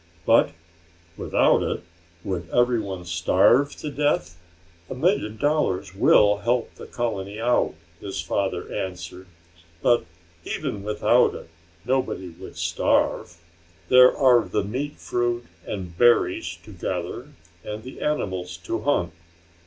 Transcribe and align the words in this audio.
"But, 0.25 0.53
without 1.15 1.61
it, 1.61 1.83
would 2.23 2.49
everybody 2.49 3.03
starve 3.03 3.75
to 3.75 3.91
death?" 3.91 4.35
"A 4.89 4.95
million 4.95 5.37
dollars 5.37 5.93
will 5.93 6.37
help 6.37 6.73
the 6.73 6.87
colony 6.87 7.39
out," 7.39 7.75
his 7.99 8.19
father 8.19 8.73
answered. 8.73 9.27
"But 9.83 10.05
even 10.43 10.81
without 10.81 11.35
it, 11.35 11.49
nobody 11.85 12.29
would 12.29 12.55
starve. 12.57 13.37
There 13.89 14.17
are 14.17 14.41
the 14.43 14.63
meat 14.63 14.95
fruit 14.97 15.45
and 15.67 15.95
berries 15.95 16.57
to 16.63 16.71
gather 16.73 17.27
and 17.63 17.83
the 17.83 18.01
animals 18.01 18.57
to 18.65 18.79
hunt. 18.79 19.13